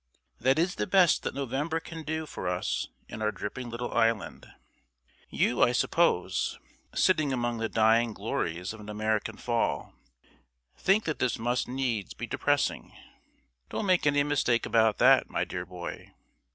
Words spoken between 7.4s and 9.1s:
the dying glories of an